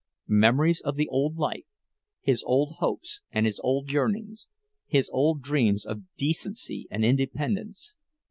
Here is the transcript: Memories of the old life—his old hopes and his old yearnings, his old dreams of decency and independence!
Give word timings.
Memories 0.27 0.81
of 0.83 0.95
the 0.95 1.07
old 1.09 1.37
life—his 1.37 2.41
old 2.43 2.77
hopes 2.79 3.21
and 3.29 3.45
his 3.45 3.59
old 3.59 3.91
yearnings, 3.91 4.49
his 4.87 5.11
old 5.13 5.43
dreams 5.43 5.85
of 5.85 6.01
decency 6.17 6.87
and 6.89 7.05
independence! 7.05 7.97